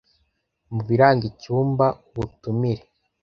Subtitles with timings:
[0.73, 2.83] Mubiranga icyumba, ubutumire